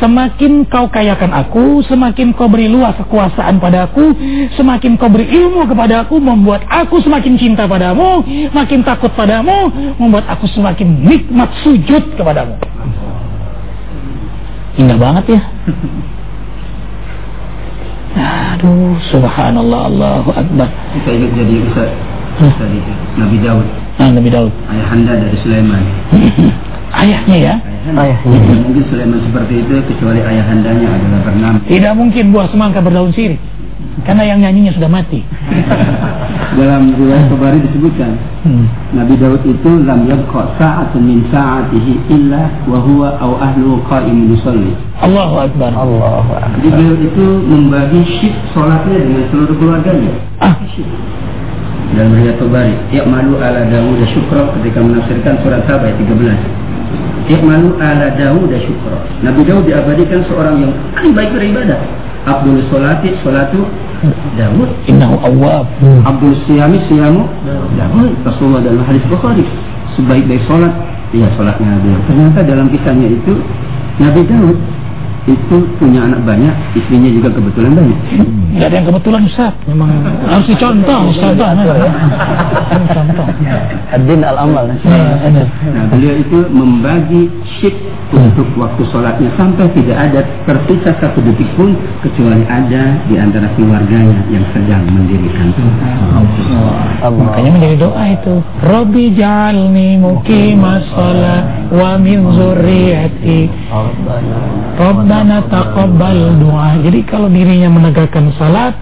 Semakin 0.01 0.65
kau 0.73 0.89
kayakan 0.89 1.37
aku, 1.37 1.85
semakin 1.85 2.33
kau 2.33 2.49
beri 2.49 2.73
luas 2.73 2.97
kekuasaan 2.97 3.61
padaku, 3.61 4.17
semakin 4.57 4.97
kau 4.97 5.13
beri 5.13 5.29
ilmu 5.29 5.69
kepada 5.69 6.09
aku, 6.09 6.17
membuat 6.17 6.65
aku 6.65 7.05
semakin 7.05 7.37
cinta 7.37 7.69
padamu, 7.69 8.25
makin 8.57 8.81
takut 8.81 9.13
padamu, 9.13 9.69
membuat 10.01 10.25
aku 10.33 10.49
semakin 10.49 11.05
nikmat 11.05 11.53
sujud 11.61 12.17
kepadamu. 12.17 12.57
Indah 14.81 14.97
banget 14.97 15.25
ya. 15.37 15.41
Aduh, 18.17 18.97
subhanallah, 19.13 19.81
Allahu 19.93 20.31
Akbar. 20.33 20.69
Kita 20.97 21.11
ingat 21.13 21.31
jadi 21.37 21.55
Ustaz 21.69 21.91
tadi 22.57 22.79
Nabi 23.17 23.37
Daud 23.41 23.67
Nah, 23.97 24.13
Nabi 24.13 24.29
Daud. 24.29 24.53
ayahanda 24.69 25.17
dari 25.17 25.37
Sulaiman 25.41 25.81
Ayahnya 27.01 27.37
ya. 27.37 27.55
Ayahnya. 27.93 28.37
Tidak 28.41 28.61
mungkin 28.65 28.85
Sulaiman 28.89 29.21
seperti 29.21 29.55
itu 29.61 29.75
kecuali 29.85 30.21
ayahandanya 30.21 30.89
adalah 30.91 31.21
bernama 31.23 31.59
Tidak 31.65 31.93
mungkin 31.93 32.25
buah 32.33 32.49
semangka 32.49 32.81
berdaun 32.81 33.13
sirih. 33.13 33.37
Karena 34.05 34.23
yang 34.29 34.39
nyanyinya 34.45 34.77
sudah 34.77 34.91
mati. 34.93 35.25
dalam 36.57 36.97
riwayat 36.97 37.29
Tabari 37.29 37.61
disebutkan 37.69 38.17
Nabi 38.97 39.15
Daud 39.21 39.45
itu 39.45 39.71
lam 39.85 40.09
yabqa 40.09 40.57
sa'atun 40.57 41.05
min 41.05 41.21
sa'atihi 41.29 41.93
illa 42.13 42.49
wa 42.65 42.81
huwa 42.81 43.17
aw 43.21 43.33
ahlu 43.41 43.81
qa'imun 43.89 44.33
yusalli. 44.37 44.73
Allahu 45.01 45.49
Akbar. 45.49 45.73
Allah. 45.73 46.25
Jadi 46.57 46.69
beliau 46.73 46.97
itu 47.01 47.27
membagi 47.45 48.01
shift 48.21 48.41
sholatnya 48.57 49.01
dengan 49.01 49.25
seluruh 49.33 49.57
keluarganya. 49.57 50.13
Ah, 50.41 50.57
Dalam 51.97 52.19
riwayat 52.19 52.37
Tabari, 52.41 52.75
Ya'malu 52.93 53.33
ala 53.39 53.61
Dawud 53.69 54.01
syukra 54.11 54.49
ketika 54.59 54.83
menafsirkan 54.83 55.35
surat 55.45 55.63
Sabah 55.71 55.87
ayat 55.87 56.03
13. 56.03 57.31
Ya'malu 57.31 57.69
ala 57.79 58.07
Dawud 58.17 58.53
syukra. 58.59 58.99
Nabi 59.23 59.41
Daud 59.47 59.65
diabadikan 59.71 60.21
seorang 60.27 60.67
yang 60.67 60.73
paling 60.97 61.15
baik 61.15 61.31
beribadah. 61.37 61.79
Abdul 62.27 62.59
Solati, 62.69 63.15
Solatu 63.23 63.63
Dawud. 64.37 64.71
innahu 64.91 65.17
awwab. 65.23 65.67
Abdul 66.05 66.35
Siyami, 66.45 66.83
Siyamu 66.91 67.25
Dawud. 67.79 68.13
Rasulullah 68.27 68.61
dalam 68.67 68.83
hadis 68.83 69.03
Bukhari. 69.07 69.47
Sebaik-baik 69.95 70.43
solat, 70.45 70.75
ya 71.17 71.25
solatnya 71.39 71.81
beliau. 71.81 72.03
Ternyata 72.05 72.41
dalam 72.45 72.67
kisahnya 72.69 73.09
itu, 73.09 73.33
Nabi 73.97 74.21
Daud 74.29 74.59
itu 75.27 75.57
punya 75.83 76.07
anak 76.07 76.23
banyak, 76.23 76.55
istrinya 76.79 77.11
juga 77.11 77.29
kebetulan 77.35 77.75
banyak. 77.75 77.99
Gak 78.63 78.67
ada 78.71 78.77
yang 78.79 78.87
kebetulan 78.87 79.23
Ustaz. 79.27 79.53
Memang 79.67 79.91
harus 80.23 80.47
dicontoh 80.47 81.01
Ustaz. 81.11 81.35
Kan 82.71 82.83
contoh. 82.95 83.27
Ad-din 83.91 84.23
al-amal. 84.23 84.71
Nah. 84.71 85.27
Nah, 85.27 85.85
beliau 85.91 86.15
itu 86.23 86.39
membagi 86.55 87.27
shift 87.59 87.75
untuk 88.15 88.47
waktu 88.55 88.87
sholatnya 88.95 89.27
sampai 89.35 89.67
tidak 89.75 89.99
ada 89.99 90.21
tersisa 90.47 90.95
satu 91.03 91.19
detik 91.27 91.51
pun 91.59 91.75
kecuali 92.07 92.47
ada 92.47 92.95
di 93.11 93.19
antara 93.19 93.51
keluarganya 93.59 94.23
yang 94.31 94.47
sedang 94.55 94.87
mendirikan. 94.87 95.51
Allah. 97.03 97.35
Makanya 97.35 97.51
menjadi 97.51 97.77
doa 97.83 98.05
itu. 98.15 98.35
Robbi 98.63 99.11
jalni 99.19 99.99
muqimas 99.99 100.87
sholat 100.95 101.67
wa 101.75 101.99
min 101.99 102.31
zurriyati. 102.31 103.51
Rabbana 104.77 105.16
taqabbal 105.25 106.43
doa. 106.43 106.77
Jadi 106.83 107.01
kalau 107.07 107.31
dirinya 107.31 107.71
menegakkan 107.71 108.35
salat, 108.37 108.75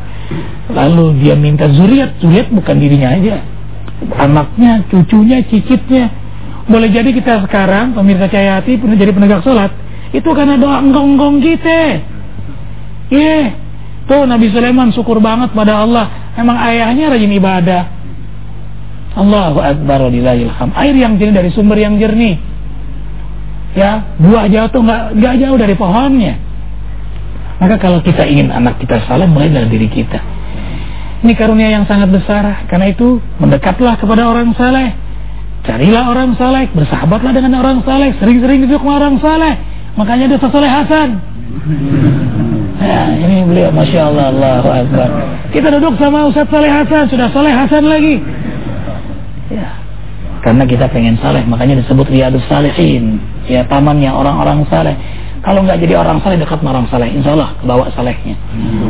lalu 0.73 1.21
dia 1.21 1.37
minta 1.39 1.69
zuriat, 1.71 2.19
zuriat 2.19 2.49
bukan 2.51 2.77
dirinya 2.81 3.15
aja. 3.15 3.45
Anaknya, 4.19 4.83
cucunya, 4.91 5.45
cicitnya. 5.47 6.11
Boleh 6.65 6.89
jadi 6.89 7.13
kita 7.13 7.45
sekarang, 7.45 7.93
pemirsa 7.93 8.27
Cahayati, 8.27 8.81
pernah 8.81 8.97
jadi 8.97 9.13
penegak 9.13 9.45
salat. 9.45 9.71
Itu 10.11 10.33
karena 10.33 10.57
doa 10.57 10.81
enggong-enggong 10.81 11.45
kita. 11.45 11.81
Iya. 13.13 13.41
Tuh 14.05 14.25
Nabi 14.29 14.53
Sulaiman 14.53 14.93
syukur 14.93 15.21
banget 15.21 15.53
pada 15.53 15.85
Allah. 15.85 16.07
Emang 16.37 16.57
ayahnya 16.61 17.13
rajin 17.13 17.33
ibadah. 17.33 17.83
Allahu 19.15 19.63
Akbar 19.63 20.11
walillahil 20.11 20.51
hamd. 20.51 20.75
Air 20.75 20.95
yang 20.99 21.17
jernih 21.17 21.35
dari 21.39 21.51
sumber 21.55 21.79
yang 21.79 21.97
jernih. 21.97 22.37
Ya, 23.75 24.07
buah 24.23 24.47
jatuh 24.47 24.81
nggak 24.87 25.03
nggak 25.19 25.35
jauh 25.43 25.59
dari 25.59 25.75
pohonnya. 25.75 26.39
Maka 27.59 27.75
kalau 27.79 27.99
kita 28.03 28.23
ingin 28.27 28.55
anak 28.55 28.79
kita 28.79 29.03
salah 29.07 29.27
mulai 29.27 29.51
dari 29.51 29.67
diri 29.67 29.91
kita. 29.91 30.23
Ini 31.27 31.33
karunia 31.35 31.71
yang 31.75 31.85
sangat 31.91 32.11
besar. 32.15 32.67
Karena 32.71 32.91
itu 32.91 33.19
mendekatlah 33.43 33.99
kepada 33.99 34.31
orang 34.31 34.55
saleh. 34.55 34.95
Carilah 35.65 36.13
orang 36.13 36.37
saleh, 36.37 36.69
bersahabatlah 36.77 37.33
dengan 37.33 37.57
orang 37.57 37.81
saleh, 37.89 38.13
sering-sering 38.21 38.69
duduk 38.69 38.85
sama 38.85 39.01
orang 39.01 39.17
saleh. 39.17 39.57
Makanya 39.97 40.29
ada 40.29 40.39
Soleh 40.43 40.69
Hasan. 40.69 41.09
Ya, 42.85 43.15
ini 43.17 43.47
beliau 43.49 43.71
Masya 43.73 44.11
Allah 44.13 44.29
Allahu 44.35 44.69
Akbar 44.69 45.09
Kita 45.55 45.71
duduk 45.73 45.95
sama 45.97 46.29
Ustaz 46.29 46.51
Saleh 46.51 46.69
Hasan 46.69 47.09
Sudah 47.09 47.31
Saleh 47.33 47.55
Hasan 47.55 47.87
lagi 47.87 48.21
Ya 49.49 49.79
Karena 50.45 50.69
kita 50.69 50.91
pengen 50.91 51.17
saleh 51.23 51.47
Makanya 51.49 51.81
disebut 51.81 52.05
Riyadus 52.11 52.45
Salihin 52.51 53.23
Ya 53.49 53.63
tamannya 53.69 54.11
orang-orang 54.11 54.65
saleh. 54.69 54.97
Kalau 55.45 55.61
nggak 55.61 55.77
jadi 55.85 56.01
orang 56.01 56.25
saleh 56.25 56.41
dekat 56.41 56.65
sama 56.65 56.73
orang 56.73 56.89
saleh. 56.89 57.09
Insya 57.13 57.37
Allah 57.37 57.53
kebawa 57.61 57.93
salehnya. 57.93 58.37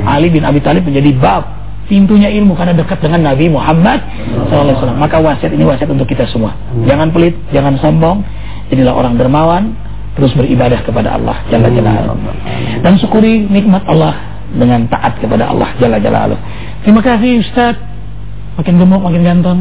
Ali 0.07 0.31
bin 0.31 0.47
Abi 0.47 0.63
Thalib 0.63 0.87
menjadi 0.87 1.11
bab 1.19 1.65
Pintunya 1.85 2.33
ilmu 2.33 2.57
karena 2.57 2.73
dekat 2.73 2.97
dengan 3.05 3.29
Nabi 3.29 3.53
Muhammad 3.53 4.01
SAW 4.49 4.97
Maka 4.97 5.21
wasiat 5.21 5.53
ini 5.53 5.69
wasiat 5.69 5.93
untuk 5.93 6.09
kita 6.09 6.25
semua. 6.33 6.57
Jangan 6.89 7.13
pelit, 7.13 7.37
jangan 7.53 7.77
sombong. 7.77 8.25
Jadilah 8.73 8.97
orang 8.97 9.21
dermawan 9.21 9.77
terus 10.17 10.33
beribadah 10.33 10.81
kepada 10.81 11.21
Allah 11.21 11.37
Jalla 11.53 11.69
Jalaluh. 11.69 12.17
Dan 12.81 12.97
syukuri 12.97 13.45
nikmat 13.45 13.85
Allah 13.85 14.17
dengan 14.57 14.89
taat 14.89 15.21
kepada 15.21 15.53
Allah 15.53 15.77
Jalla 15.77 16.01
Jalaluh. 16.01 16.41
Terima 16.89 17.05
kasih 17.05 17.45
Ustaz 17.45 17.77
makin 18.55 18.75
gemuk 18.79 19.01
makin 19.03 19.23
ganteng. 19.27 19.61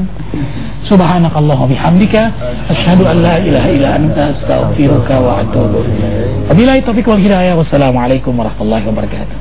Subhanakallah 0.86 1.60
bihamdika 1.66 2.30
asyhadu 2.70 3.08
an 3.08 3.24
la 3.24 3.36
ilaha 3.40 3.68
illa 3.72 3.90
anta 3.98 4.24
astaghfiruka 4.36 5.16
wa 5.18 5.42
atubu 5.42 5.82
ilaik 5.88 6.50
wabillahi 6.52 6.80
taufiq 6.86 7.08
wal 7.08 7.22
hidayah. 7.22 7.54
Wassalamualaikum 7.58 8.34
warahmatullahi 8.36 8.86
wabarakatuh 8.90 9.36